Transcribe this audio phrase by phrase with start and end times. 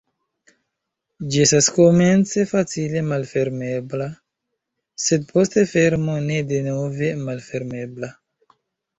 [1.33, 4.07] Ĝi estas komence facile malfermebla,
[5.03, 8.11] sed post fermo ne denove malfermebla.